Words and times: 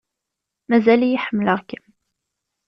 Mazal-iyi 0.69 1.19
ḥemmleɣ-kem. 1.23 1.85